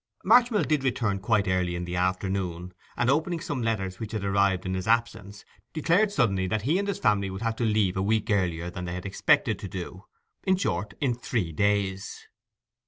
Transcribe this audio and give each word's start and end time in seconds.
Marchmill 0.25 0.63
did 0.63 0.83
return 0.83 1.19
quite 1.19 1.47
early 1.47 1.75
in 1.75 1.85
the 1.85 1.95
afternoon; 1.95 2.73
and, 2.97 3.07
opening 3.07 3.39
some 3.39 3.61
letters 3.61 3.99
which 3.99 4.13
had 4.13 4.23
arrived 4.23 4.65
in 4.65 4.73
his 4.73 4.87
absence, 4.87 5.45
declared 5.73 6.11
suddenly 6.11 6.47
that 6.47 6.63
he 6.63 6.79
and 6.79 6.87
his 6.87 6.97
family 6.97 7.29
would 7.29 7.43
have 7.43 7.55
to 7.57 7.63
leave 7.65 7.95
a 7.95 8.01
week 8.01 8.31
earlier 8.31 8.71
than 8.71 8.85
they 8.85 8.95
had 8.95 9.05
expected 9.05 9.59
to 9.59 9.67
do—in 9.67 10.55
short, 10.55 10.95
in 11.01 11.13
three 11.13 11.51
days. 11.51 12.27